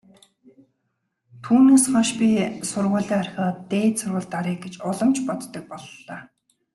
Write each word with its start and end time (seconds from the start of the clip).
Түүнээс 1.43 1.85
хойш 1.93 2.09
би 2.19 2.29
сургуулиа 2.69 3.17
орхиод 3.21 3.55
дээд 3.71 3.95
сургуульд 4.01 4.33
оръё 4.39 4.55
гэж 4.63 4.73
улам 4.89 5.09
ч 5.15 5.17
боддог 5.27 5.63
боллоо. 5.71 6.17